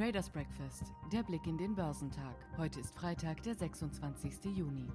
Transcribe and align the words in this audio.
Traders 0.00 0.30
Breakfast, 0.30 0.94
der 1.12 1.22
Blick 1.22 1.46
in 1.46 1.58
den 1.58 1.74
Börsentag. 1.74 2.34
Heute 2.56 2.80
ist 2.80 2.94
Freitag, 2.94 3.42
der 3.42 3.54
26. 3.54 4.46
Juni. 4.46 4.88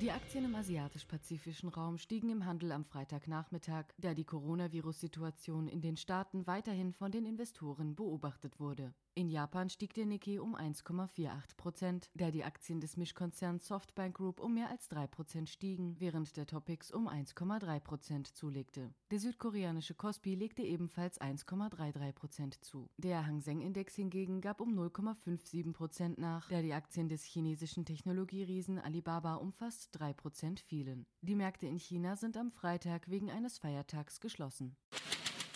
Die 0.00 0.10
Aktien 0.10 0.46
im 0.46 0.54
asiatisch-pazifischen 0.54 1.68
Raum 1.68 1.98
stiegen 1.98 2.30
im 2.30 2.46
Handel 2.46 2.72
am 2.72 2.86
Freitagnachmittag, 2.86 3.84
da 3.98 4.14
die 4.14 4.24
Coronavirus-Situation 4.24 5.68
in 5.68 5.82
den 5.82 5.98
Staaten 5.98 6.46
weiterhin 6.46 6.94
von 6.94 7.12
den 7.12 7.26
Investoren 7.26 7.94
beobachtet 7.94 8.58
wurde. 8.58 8.94
In 9.16 9.28
Japan 9.28 9.70
stieg 9.70 9.94
der 9.94 10.06
Nikkei 10.06 10.40
um 10.40 10.56
1,48 10.56 11.56
Prozent, 11.56 12.10
da 12.14 12.32
die 12.32 12.42
Aktien 12.42 12.80
des 12.80 12.96
Mischkonzerns 12.96 13.68
Softbank 13.68 14.16
Group 14.16 14.40
um 14.40 14.54
mehr 14.54 14.70
als 14.70 14.88
3 14.88 15.06
Prozent 15.06 15.48
stiegen, 15.48 16.00
während 16.00 16.36
der 16.36 16.46
Topix 16.46 16.90
um 16.90 17.08
1,3 17.08 17.78
Prozent 17.78 18.26
zulegte. 18.26 18.92
Der 19.12 19.20
südkoreanische 19.20 19.94
Kospi 19.94 20.34
legte 20.34 20.62
ebenfalls 20.62 21.20
1,33 21.20 22.12
Prozent 22.12 22.64
zu. 22.64 22.90
Der 22.96 23.24
Hang 23.24 23.40
Seng 23.40 23.60
Index 23.60 23.94
hingegen 23.94 24.40
gab 24.40 24.60
um 24.60 24.76
0,57 24.76 25.72
Prozent 25.72 26.18
nach, 26.18 26.48
da 26.48 26.60
die 26.60 26.72
Aktien 26.72 27.08
des 27.08 27.22
chinesischen 27.22 27.84
Technologieriesen 27.84 28.80
Alibaba 28.80 29.36
um 29.36 29.52
fast 29.52 29.90
3 29.92 30.12
Prozent 30.12 30.58
fielen. 30.58 31.06
Die 31.20 31.36
Märkte 31.36 31.68
in 31.68 31.78
China 31.78 32.16
sind 32.16 32.36
am 32.36 32.50
Freitag 32.50 33.08
wegen 33.08 33.30
eines 33.30 33.58
Feiertags 33.58 34.20
geschlossen. 34.20 34.76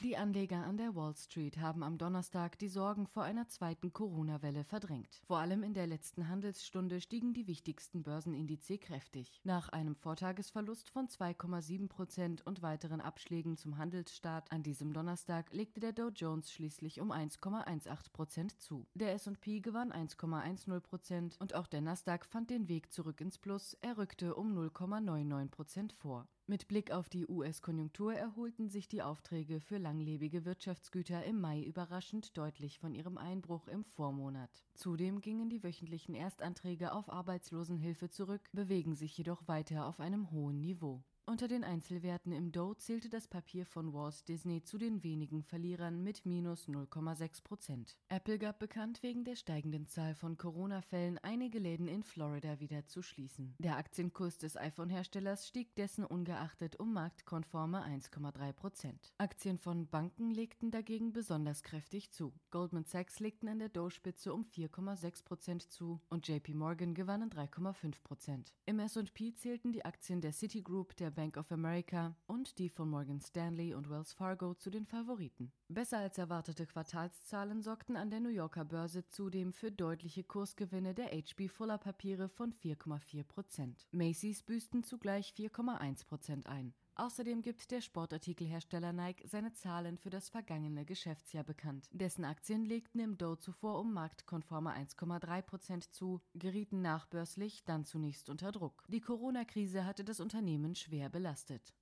Die 0.05 0.17
Anleger 0.17 0.65
an 0.65 0.77
der 0.77 0.95
Wall 0.95 1.17
Street 1.17 1.59
haben 1.59 1.83
am 1.83 1.99
Donnerstag 1.99 2.57
die 2.61 2.69
Sorgen 2.69 3.09
vor 3.09 3.25
einer 3.25 3.49
zweiten 3.49 3.93
Corona-Welle 3.93 4.63
verdrängt. 4.63 5.21
Vor 5.27 5.39
allem 5.39 5.65
in 5.65 5.75
der 5.75 5.89
letzten 5.89 6.29
Handelsstunde 6.29 7.01
stiegen 7.01 7.35
die 7.35 7.49
wichtigsten 7.49 8.05
Börsenindizes 8.05 8.79
kräftig. 8.79 9.41
Nach 9.43 9.71
einem 9.71 9.97
Vortagesverlust 9.97 10.89
von 10.89 11.09
2,7 11.09 11.89
Prozent 11.89 12.47
und 12.47 12.63
weiteren 12.63 13.01
Abschlägen 13.01 13.57
zum 13.57 13.77
Handelsstart 13.77 14.53
an 14.53 14.63
diesem 14.63 14.93
Donnerstag 14.93 15.53
legte 15.53 15.81
der 15.81 15.93
Dow 15.93 16.11
Jones 16.15 16.53
schließlich 16.53 17.01
um 17.01 17.11
1,18 17.11 18.13
Prozent 18.13 18.61
zu. 18.61 18.87
Der 18.95 19.15
S&P 19.15 19.59
gewann 19.59 19.93
1,10 19.93 20.79
Prozent 20.79 21.37
und 21.41 21.57
auch 21.57 21.67
der 21.67 21.81
Nasdaq 21.81 22.25
fand 22.25 22.51
den 22.51 22.69
Weg 22.69 22.93
zurück 22.93 23.21
ins 23.21 23.37
Plus. 23.37 23.77
Er 23.81 23.99
rückte 23.99 24.37
um 24.37 24.57
0,99 24.57 25.49
Prozent 25.51 25.93
vor. 25.93 26.29
Mit 26.51 26.67
Blick 26.67 26.93
auf 26.93 27.11
die 27.11 27.27
US-Konjunktur 27.29 28.15
erholten 28.15 28.71
sich 28.71 28.89
die 28.89 29.03
Aufträge 29.03 29.61
für 29.61 29.77
langlebige 29.77 30.47
Wirtschaftsgüter 30.47 31.23
im 31.25 31.43
Mai 31.43 31.63
überraschend 31.63 32.39
deutlich 32.39 32.79
von 32.79 32.95
ihrem 32.95 33.19
Einbruch 33.19 33.69
im 33.69 33.85
Vormonat. 33.85 34.65
Zudem 34.73 35.21
gingen 35.21 35.51
die 35.51 35.63
wöchentlichen 35.63 36.15
Erstanträge 36.15 36.93
auf 36.93 37.13
Arbeitslosenhilfe 37.13 38.09
zurück, 38.09 38.49
bewegen 38.55 38.95
sich 38.95 39.19
jedoch 39.19 39.47
weiter 39.47 39.85
auf 39.85 40.01
einem 40.01 40.31
hohen 40.31 40.63
Niveau. 40.63 41.05
Unter 41.29 41.47
den 41.47 41.63
Einzelwerten 41.63 42.33
im 42.33 42.53
Dow 42.53 42.73
zählte 42.73 43.11
das 43.11 43.29
Papier 43.29 43.67
von 43.67 43.93
Walt 43.93 44.27
Disney 44.29 44.63
zu 44.63 44.79
den 44.79 45.03
wenigen 45.05 45.43
Verlierern 45.43 46.03
mit 46.03 46.25
minus 46.25 46.69
0,6 46.69 47.45
Prozent. 47.45 47.99
Apple 48.09 48.39
gab 48.39 48.59
bekannt, 48.59 49.03
wegen 49.03 49.25
der 49.25 49.37
steigenden 49.37 49.87
Zahl 49.87 50.15
von 50.15 50.39
Corona-Fällen 50.39 51.19
einige 51.19 51.59
Läden 51.59 51.87
in 51.87 52.03
Florida 52.03 52.61
wieder 52.61 52.87
zu 52.87 53.03
schließen. 53.03 53.55
Der 53.59 53.77
Aktienkurs 53.77 54.39
des 54.39 54.57
iPhone-Herstellers 54.57 55.47
stieg 55.47 55.75
dessen 55.75 56.07
ungeachtet 56.07 56.81
um 56.81 56.95
marktkonforme 56.95 57.85
1,3 57.85 58.53
Prozent. 58.55 59.13
Aktien 59.19 59.59
von 59.59 59.87
Banken 59.87 60.31
legten 60.31 60.71
dagegen 60.71 61.13
besonders 61.13 61.63
kräftig 61.63 62.11
zu. 62.11 62.33
Goldman 62.51 62.87
Sachs 62.87 63.21
legten 63.21 63.51
an 63.51 63.59
der 63.59 63.69
Dow-Spitze 63.69 64.33
um 64.33 64.45
4,6 64.45 65.25
Prozent 65.27 65.71
zu 65.71 66.01
und 66.09 66.27
JP 66.27 66.55
Morgan 66.55 66.95
gewannen 66.95 67.29
3,5 67.29 68.03
Prozent. 68.03 68.55
Im 68.65 68.79
S&P 68.79 69.35
zählten 69.35 69.73
die 69.73 69.85
Aktien 69.85 70.23
der 70.23 70.33
Citigroup, 70.33 70.97
der 70.97 71.18
Bank 71.19 71.37
of 71.37 71.51
America 71.51 72.15
und 72.29 72.61
die 72.61 72.69
von 72.69 72.91
Morgan 72.91 73.21
Stanley 73.21 73.75
und 73.75 73.91
Wells 73.91 74.13
Fargo 74.13 74.55
zu 74.55 74.71
den 74.71 74.87
Favoriten. 74.87 75.51
Besser 75.67 75.99
als 75.99 76.17
erwartete 76.17 76.65
Quartalszahlen 76.65 77.61
sorgten 77.61 77.97
an 77.97 78.09
der 78.09 78.21
New 78.21 78.29
Yorker 78.29 78.65
Börse 78.65 79.05
zudem 79.09 79.53
für 79.53 79.73
deutliche 79.73 80.23
Kursgewinne 80.23 80.95
der 80.95 81.07
HB 81.07 81.49
Fuller 81.49 81.79
Papiere 81.79 82.29
von 82.29 82.53
4,4 82.53 83.25
Prozent. 83.25 83.89
Macy's 83.91 84.45
büßten 84.45 84.85
zugleich 84.85 85.35
4,1 85.37 86.07
Prozent 86.07 86.47
ein. 86.47 86.73
Außerdem 87.01 87.43
gibt 87.43 87.71
der 87.71 87.81
Sportartikelhersteller 87.81 88.93
Nike 88.93 89.25
seine 89.25 89.53
Zahlen 89.53 89.99
für 89.99 90.11
das 90.11 90.29
vergangene 90.29 90.85
Geschäftsjahr 90.85 91.45
bekannt. 91.45 91.89
Dessen 91.93 92.25
Aktien 92.25 92.65
legten 92.65 92.99
im 92.99 93.17
Dow 93.17 93.37
zuvor 93.37 93.79
um 93.79 93.93
marktkonforme 93.93 94.75
1,3 94.75 95.43
Prozent 95.43 95.95
zu, 95.95 96.21
gerieten 96.35 96.83
nachbörslich 96.83 97.65
dann 97.65 97.85
zunächst 97.85 98.29
unter 98.29 98.51
Druck. 98.51 98.83
Die 98.89 99.01
Corona-Krise 99.01 99.87
hatte 99.87 100.03
das 100.03 100.19
Unternehmen 100.19 100.75
schwer 100.75 101.09
belastet. 101.09 101.73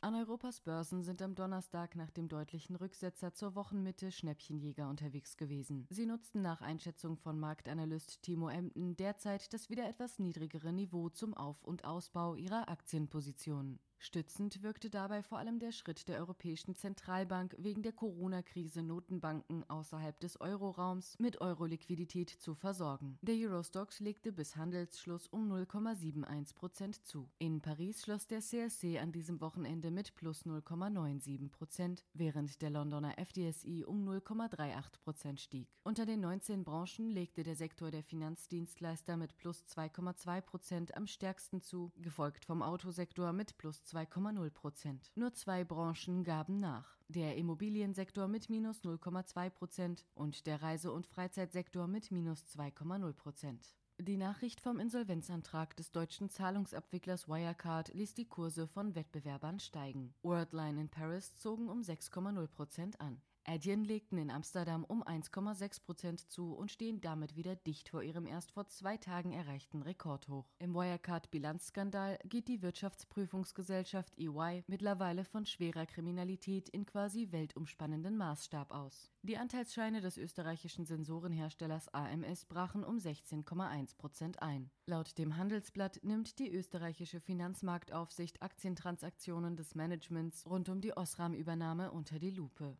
An 0.00 0.16
Europas 0.16 0.60
Börsen 0.60 1.04
sind 1.04 1.22
am 1.22 1.36
Donnerstag 1.36 1.94
nach 1.94 2.10
dem 2.10 2.28
deutlichen 2.28 2.74
Rücksetzer 2.74 3.32
zur 3.34 3.54
Wochenmitte 3.54 4.10
Schnäppchenjäger 4.10 4.90
unterwegs 4.90 5.36
gewesen. 5.36 5.86
Sie 5.90 6.06
nutzten 6.06 6.42
nach 6.42 6.60
Einschätzung 6.60 7.16
von 7.16 7.38
Marktanalyst 7.38 8.20
Timo 8.20 8.48
Emden 8.48 8.96
derzeit 8.96 9.52
das 9.54 9.70
wieder 9.70 9.88
etwas 9.88 10.18
niedrigere 10.18 10.72
Niveau 10.72 11.08
zum 11.08 11.34
Auf- 11.34 11.62
und 11.62 11.84
Ausbau 11.84 12.34
ihrer 12.34 12.68
Aktienpositionen. 12.68 13.78
Stützend 13.98 14.62
wirkte 14.62 14.90
dabei 14.90 15.22
vor 15.22 15.38
allem 15.38 15.58
der 15.58 15.72
Schritt 15.72 16.08
der 16.08 16.18
Europäischen 16.18 16.74
Zentralbank 16.74 17.54
wegen 17.58 17.82
der 17.82 17.92
Corona-Krise 17.92 18.82
Notenbanken 18.82 19.68
außerhalb 19.68 20.20
des 20.20 20.40
Euroraums 20.40 21.18
mit 21.18 21.40
Euro-Liquidität 21.40 22.28
zu 22.28 22.54
versorgen. 22.54 23.18
Der 23.22 23.34
Eurostox 23.34 24.00
legte 24.00 24.32
bis 24.32 24.56
Handelsschluss 24.56 25.26
um 25.28 25.50
0,71 25.50 26.54
Prozent 26.54 27.06
zu. 27.06 27.30
In 27.38 27.60
Paris 27.60 28.02
schloss 28.02 28.26
der 28.26 28.40
CSC 28.40 28.98
an 28.98 29.12
diesem 29.12 29.40
Wochenende 29.40 29.90
mit 29.90 30.14
plus 30.14 30.44
0,97 30.44 31.50
Prozent, 31.50 32.04
während 32.12 32.60
der 32.60 32.70
Londoner 32.70 33.18
FDSI 33.18 33.84
um 33.84 34.06
0,38 34.08 35.00
Prozent 35.02 35.40
stieg. 35.40 35.68
Unter 35.82 36.06
den 36.06 36.20
19 36.20 36.64
Branchen 36.64 37.10
legte 37.10 37.42
der 37.42 37.56
Sektor 37.56 37.90
der 37.90 38.02
Finanzdienstleister 38.02 39.16
mit 39.16 39.36
plus 39.36 39.64
2,2 39.64 40.40
Prozent 40.40 40.96
am 40.96 41.06
stärksten 41.06 41.60
zu, 41.60 41.92
gefolgt 41.96 42.44
vom 42.44 42.62
Autosektor 42.62 43.32
mit 43.32 43.56
plus 43.56 43.83
2,0 43.84 44.50
Prozent. 44.50 45.12
Nur 45.14 45.32
zwei 45.32 45.64
Branchen 45.64 46.24
gaben 46.24 46.56
nach. 46.56 46.96
Der 47.08 47.36
Immobiliensektor 47.36 48.28
mit 48.28 48.48
minus 48.48 48.82
0,2 48.82 49.50
Prozent 49.50 50.04
und 50.14 50.46
der 50.46 50.62
Reise- 50.62 50.92
und 50.92 51.06
Freizeitsektor 51.06 51.86
mit 51.86 52.10
minus 52.10 52.44
2,0 52.46 53.12
Prozent. 53.12 53.76
Die 54.00 54.16
Nachricht 54.16 54.60
vom 54.60 54.80
Insolvenzantrag 54.80 55.76
des 55.76 55.92
deutschen 55.92 56.28
Zahlungsabwicklers 56.28 57.28
Wirecard 57.28 57.94
ließ 57.94 58.14
die 58.14 58.26
Kurse 58.26 58.66
von 58.66 58.94
Wettbewerbern 58.96 59.60
steigen. 59.60 60.14
Worldline 60.22 60.80
in 60.80 60.88
Paris 60.88 61.36
zogen 61.36 61.68
um 61.68 61.80
6,0 61.80 62.46
Prozent 62.48 63.00
an. 63.00 63.22
Adyen 63.46 63.84
legten 63.84 64.16
in 64.16 64.30
Amsterdam 64.30 64.84
um 64.84 65.02
1,6 65.02 65.84
Prozent 65.84 66.30
zu 66.30 66.54
und 66.54 66.70
stehen 66.70 67.00
damit 67.00 67.36
wieder 67.36 67.56
dicht 67.56 67.90
vor 67.90 68.02
ihrem 68.02 68.26
erst 68.26 68.52
vor 68.52 68.66
zwei 68.68 68.96
Tagen 68.96 69.32
erreichten 69.32 69.82
Rekordhoch. 69.82 70.46
Im 70.58 70.74
Wirecard-Bilanzskandal 70.74 72.18
geht 72.24 72.48
die 72.48 72.62
Wirtschaftsprüfungsgesellschaft 72.62 74.18
EY 74.18 74.64
mittlerweile 74.66 75.24
von 75.24 75.44
schwerer 75.44 75.84
Kriminalität 75.84 76.70
in 76.70 76.86
quasi 76.86 77.32
weltumspannenden 77.32 78.16
Maßstab 78.16 78.70
aus. 78.70 79.10
Die 79.22 79.36
Anteilsscheine 79.36 80.00
des 80.00 80.16
österreichischen 80.16 80.86
Sensorenherstellers 80.86 81.88
AMS 81.92 82.46
brachen 82.46 82.82
um 82.82 82.96
16,1 82.96 83.96
Prozent 83.96 84.42
ein. 84.42 84.70
Laut 84.86 85.18
dem 85.18 85.36
Handelsblatt 85.36 86.00
nimmt 86.02 86.38
die 86.38 86.50
österreichische 86.50 87.20
Finanzmarktaufsicht 87.20 88.42
Aktientransaktionen 88.42 89.56
des 89.56 89.74
Managements 89.74 90.46
rund 90.46 90.68
um 90.68 90.80
die 90.80 90.96
Osram-Übernahme 90.96 91.90
unter 91.90 92.18
die 92.18 92.30
Lupe. 92.30 92.76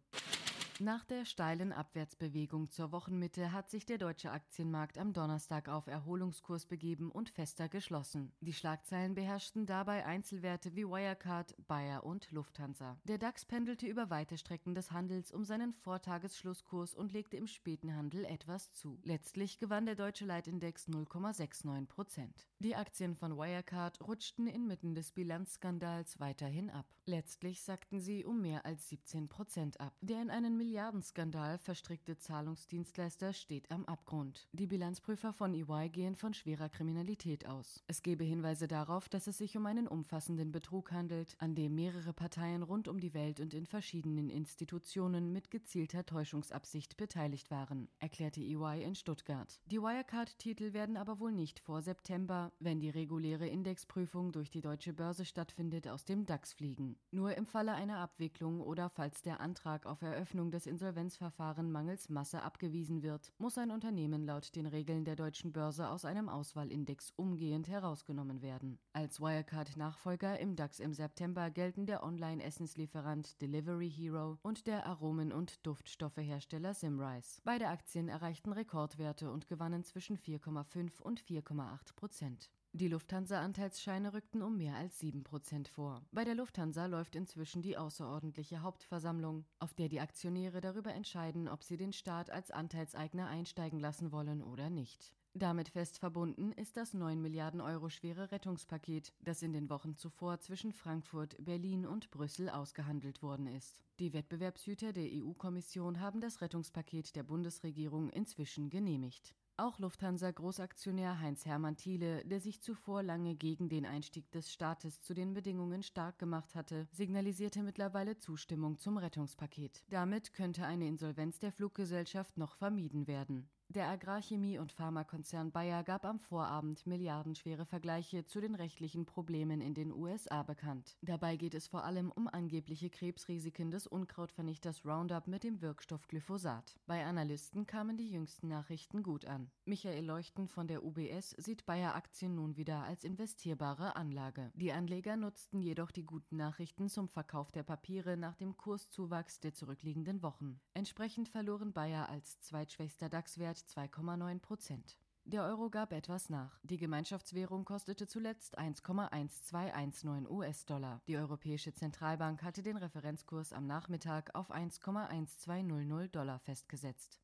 Nach 0.80 1.04
der 1.04 1.24
steilen 1.24 1.72
Abwärtsbewegung 1.72 2.68
zur 2.68 2.90
Wochenmitte 2.90 3.52
hat 3.52 3.70
sich 3.70 3.86
der 3.86 3.96
deutsche 3.96 4.32
Aktienmarkt 4.32 4.98
am 4.98 5.12
Donnerstag 5.12 5.68
auf 5.68 5.86
Erholungskurs 5.86 6.66
begeben 6.66 7.12
und 7.12 7.28
fester 7.28 7.68
geschlossen. 7.68 8.32
Die 8.40 8.52
Schlagzeilen 8.52 9.14
beherrschten 9.14 9.66
dabei 9.66 10.04
Einzelwerte 10.04 10.74
wie 10.74 10.84
Wirecard, 10.84 11.54
Bayer 11.68 12.04
und 12.04 12.28
Lufthansa. 12.32 12.98
Der 13.04 13.18
DAX 13.18 13.44
pendelte 13.44 13.86
über 13.86 14.10
weite 14.10 14.36
Strecken 14.36 14.74
des 14.74 14.90
Handels 14.90 15.30
um 15.30 15.44
seinen 15.44 15.74
Vortagesschlusskurs 15.74 16.96
und 16.96 17.12
legte 17.12 17.36
im 17.36 17.46
späten 17.46 17.94
Handel 17.94 18.24
etwas 18.24 18.72
zu. 18.72 18.98
Letztlich 19.04 19.60
gewann 19.60 19.86
der 19.86 19.94
deutsche 19.94 20.24
Leitindex 20.24 20.88
0,69 20.88 21.86
Prozent. 21.86 22.48
Die 22.58 22.74
Aktien 22.74 23.14
von 23.14 23.36
Wirecard 23.36 24.00
rutschten 24.00 24.48
inmitten 24.48 24.96
des 24.96 25.12
Bilanzskandals 25.12 26.18
weiterhin 26.18 26.70
ab. 26.70 26.86
Letztlich 27.06 27.62
sackten 27.62 28.00
sie 28.00 28.24
um 28.24 28.40
mehr 28.40 28.64
als 28.64 28.88
17 28.88 29.28
Prozent 29.28 29.78
ab. 29.78 29.94
Der 30.00 30.22
in 30.22 30.30
einen 30.30 30.56
Milliardenskandal 30.64 31.58
verstrickte 31.58 32.16
Zahlungsdienstleister 32.16 33.34
steht 33.34 33.70
am 33.70 33.84
Abgrund. 33.84 34.48
Die 34.52 34.66
Bilanzprüfer 34.66 35.34
von 35.34 35.52
EY 35.52 35.90
gehen 35.90 36.16
von 36.16 36.32
schwerer 36.32 36.70
Kriminalität 36.70 37.46
aus. 37.46 37.84
Es 37.86 38.00
gebe 38.00 38.24
Hinweise 38.24 38.66
darauf, 38.66 39.10
dass 39.10 39.26
es 39.26 39.36
sich 39.36 39.58
um 39.58 39.66
einen 39.66 39.86
umfassenden 39.86 40.52
Betrug 40.52 40.90
handelt, 40.90 41.36
an 41.38 41.54
dem 41.54 41.74
mehrere 41.74 42.14
Parteien 42.14 42.62
rund 42.62 42.88
um 42.88 42.98
die 42.98 43.12
Welt 43.12 43.40
und 43.40 43.52
in 43.52 43.66
verschiedenen 43.66 44.30
Institutionen 44.30 45.34
mit 45.34 45.50
gezielter 45.50 46.06
Täuschungsabsicht 46.06 46.96
beteiligt 46.96 47.50
waren, 47.50 47.90
erklärte 47.98 48.40
EY 48.40 48.84
in 48.84 48.94
Stuttgart. 48.94 49.60
Die 49.66 49.82
Wirecard-Titel 49.82 50.72
werden 50.72 50.96
aber 50.96 51.20
wohl 51.20 51.32
nicht 51.32 51.60
vor 51.60 51.82
September, 51.82 52.52
wenn 52.58 52.80
die 52.80 52.88
reguläre 52.88 53.46
Indexprüfung 53.46 54.32
durch 54.32 54.50
die 54.50 54.62
deutsche 54.62 54.94
Börse 54.94 55.26
stattfindet, 55.26 55.88
aus 55.88 56.06
dem 56.06 56.24
DAX 56.24 56.54
fliegen. 56.54 56.96
Nur 57.10 57.34
im 57.36 57.44
Falle 57.44 57.74
einer 57.74 57.98
Abwicklung 57.98 58.62
oder 58.62 58.88
falls 58.88 59.20
der 59.20 59.40
Antrag 59.40 59.84
auf 59.84 60.00
Eröffnung 60.00 60.53
des 60.54 60.66
Insolvenzverfahrens 60.66 61.70
mangels 61.70 62.08
Masse 62.08 62.42
abgewiesen 62.42 63.02
wird, 63.02 63.32
muss 63.38 63.58
ein 63.58 63.70
Unternehmen 63.70 64.24
laut 64.24 64.54
den 64.56 64.66
Regeln 64.66 65.04
der 65.04 65.16
deutschen 65.16 65.52
Börse 65.52 65.88
aus 65.90 66.04
einem 66.04 66.28
Auswahlindex 66.28 67.12
umgehend 67.16 67.68
herausgenommen 67.68 68.40
werden. 68.40 68.78
Als 68.92 69.20
Wirecard-Nachfolger 69.20 70.38
im 70.38 70.56
DAX 70.56 70.80
im 70.80 70.94
September 70.94 71.50
gelten 71.50 71.86
der 71.86 72.02
Online-Essenslieferant 72.02 73.42
Delivery 73.42 73.90
Hero 73.90 74.38
und 74.42 74.66
der 74.66 74.86
Aromen- 74.86 75.32
und 75.32 75.66
Duftstoffehersteller 75.66 76.72
Simrise. 76.72 77.40
Beide 77.44 77.68
Aktien 77.68 78.08
erreichten 78.08 78.52
Rekordwerte 78.52 79.30
und 79.30 79.48
gewannen 79.48 79.82
zwischen 79.82 80.16
4,5 80.16 81.02
und 81.02 81.20
4,8 81.20 81.96
Prozent. 81.96 82.50
Die 82.76 82.88
Lufthansa-Anteilsscheine 82.88 84.14
rückten 84.14 84.42
um 84.42 84.56
mehr 84.56 84.74
als 84.74 85.00
7% 85.00 85.68
vor. 85.68 86.02
Bei 86.10 86.24
der 86.24 86.34
Lufthansa 86.34 86.86
läuft 86.86 87.14
inzwischen 87.14 87.62
die 87.62 87.76
außerordentliche 87.76 88.62
Hauptversammlung, 88.62 89.44
auf 89.60 89.74
der 89.74 89.88
die 89.88 90.00
Aktionäre 90.00 90.60
darüber 90.60 90.92
entscheiden, 90.92 91.46
ob 91.46 91.62
sie 91.62 91.76
den 91.76 91.92
Staat 91.92 92.30
als 92.30 92.50
Anteilseigner 92.50 93.28
einsteigen 93.28 93.78
lassen 93.78 94.10
wollen 94.10 94.42
oder 94.42 94.70
nicht. 94.70 95.12
Damit 95.34 95.68
fest 95.68 96.00
verbunden 96.00 96.50
ist 96.50 96.76
das 96.76 96.94
9 96.94 97.22
Milliarden 97.22 97.60
Euro 97.60 97.90
schwere 97.90 98.32
Rettungspaket, 98.32 99.12
das 99.20 99.42
in 99.42 99.52
den 99.52 99.70
Wochen 99.70 99.94
zuvor 99.94 100.40
zwischen 100.40 100.72
Frankfurt, 100.72 101.36
Berlin 101.38 101.86
und 101.86 102.10
Brüssel 102.10 102.48
ausgehandelt 102.48 103.22
worden 103.22 103.46
ist. 103.46 103.84
Die 104.00 104.12
Wettbewerbshüter 104.12 104.92
der 104.92 105.06
EU-Kommission 105.12 106.00
haben 106.00 106.20
das 106.20 106.40
Rettungspaket 106.40 107.14
der 107.14 107.22
Bundesregierung 107.22 108.10
inzwischen 108.10 108.68
genehmigt. 108.68 109.36
Auch 109.56 109.78
Lufthansa-Großaktionär 109.78 111.20
Heinz-Hermann 111.20 111.76
Thiele, 111.76 112.24
der 112.24 112.40
sich 112.40 112.60
zuvor 112.60 113.04
lange 113.04 113.36
gegen 113.36 113.68
den 113.68 113.86
Einstieg 113.86 114.32
des 114.32 114.52
Staates 114.52 115.00
zu 115.00 115.14
den 115.14 115.32
Bedingungen 115.32 115.84
stark 115.84 116.18
gemacht 116.18 116.56
hatte, 116.56 116.88
signalisierte 116.90 117.62
mittlerweile 117.62 118.16
Zustimmung 118.16 118.78
zum 118.78 118.98
Rettungspaket. 118.98 119.84
Damit 119.90 120.32
könnte 120.32 120.66
eine 120.66 120.88
Insolvenz 120.88 121.38
der 121.38 121.52
Fluggesellschaft 121.52 122.36
noch 122.36 122.56
vermieden 122.56 123.06
werden. 123.06 123.48
Der 123.70 123.88
Agrarchemie- 123.88 124.58
und 124.58 124.72
Pharmakonzern 124.72 125.50
Bayer 125.50 125.82
gab 125.82 126.04
am 126.04 126.20
Vorabend 126.20 126.86
milliardenschwere 126.86 127.64
Vergleiche 127.64 128.24
zu 128.24 128.40
den 128.40 128.54
rechtlichen 128.54 129.06
Problemen 129.06 129.60
in 129.60 129.74
den 129.74 129.92
USA 129.92 130.42
bekannt. 130.42 130.96
Dabei 131.00 131.36
geht 131.36 131.54
es 131.54 131.66
vor 131.66 131.84
allem 131.84 132.12
um 132.12 132.28
angebliche 132.28 132.90
Krebsrisiken 132.90 133.70
des 133.70 133.86
Unkrautvernichters 133.86 134.84
Roundup 134.84 135.26
mit 135.26 135.44
dem 135.44 135.60
Wirkstoff 135.62 136.06
Glyphosat. 136.06 136.76
Bei 136.86 137.04
Analysten 137.04 137.66
kamen 137.66 137.96
die 137.96 138.10
jüngsten 138.10 138.48
Nachrichten 138.48 139.02
gut 139.02 139.24
an. 139.24 139.50
Michael 139.64 140.04
Leuchten 140.04 140.46
von 140.46 140.68
der 140.68 140.84
UBS 140.84 141.30
sieht 141.30 141.66
Bayer 141.66 141.94
Aktien 141.94 142.34
nun 142.34 142.56
wieder 142.56 142.84
als 142.84 143.02
investierbare 143.02 143.96
Anlage. 143.96 144.52
Die 144.54 144.72
Anleger 144.72 145.16
nutzten 145.16 145.60
jedoch 145.60 145.90
die 145.90 146.04
guten 146.04 146.36
Nachrichten 146.36 146.88
zum 146.88 147.08
Verkauf 147.08 147.50
der 147.50 147.62
Papiere 147.62 148.16
nach 148.16 148.36
dem 148.36 148.56
Kurszuwachs 148.56 149.40
der 149.40 149.54
zurückliegenden 149.54 150.22
Wochen. 150.22 150.60
Entsprechend 150.74 151.28
verloren 151.28 151.72
Bayer 151.72 152.08
als 152.08 152.38
zweitschwächster 152.40 153.08
DAX-Wert 153.08 153.53
2,9 153.58 154.40
Prozent. 154.40 154.98
Der 155.26 155.42
Euro 155.44 155.70
gab 155.70 155.92
etwas 155.92 156.28
nach. 156.28 156.60
Die 156.64 156.76
Gemeinschaftswährung 156.76 157.64
kostete 157.64 158.06
zuletzt 158.06 158.58
1,1219 158.58 160.28
US-Dollar. 160.28 161.00
Die 161.08 161.16
Europäische 161.16 161.72
Zentralbank 161.72 162.42
hatte 162.42 162.62
den 162.62 162.76
Referenzkurs 162.76 163.54
am 163.54 163.66
Nachmittag 163.66 164.34
auf 164.34 164.50
1,1200 164.50 166.08
Dollar 166.08 166.40
festgesetzt. 166.40 167.18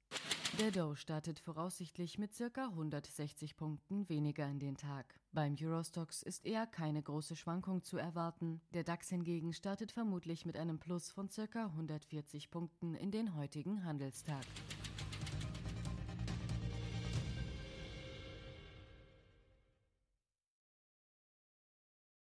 Der 0.59 0.71
Dow 0.71 0.97
startet 0.97 1.41
voraussichtlich 1.41 2.19
mit 2.19 2.33
ca. 2.37 2.69
160 2.69 3.57
Punkten 3.57 4.09
weniger 4.09 4.49
in 4.49 4.59
den 4.59 4.77
Tag. 4.79 5.21
Beim 5.33 5.55
Eurostox 5.61 6.23
ist 6.23 6.45
eher 6.45 6.67
keine 6.67 7.03
große 7.03 7.37
Schwankung 7.37 7.83
zu 7.83 7.99
erwarten. 7.99 8.63
Der 8.73 8.83
DAX 8.83 9.11
hingegen 9.11 9.53
startet 9.53 9.93
vermutlich 9.93 10.47
mit 10.47 10.57
einem 10.57 10.79
Plus 10.79 11.11
von 11.11 11.29
ca. 11.29 11.67
140 11.67 12.51
Punkten 12.51 12.95
in 12.95 13.11
den 13.11 13.37
heutigen 13.37 13.85
Handelstag. 13.85 14.45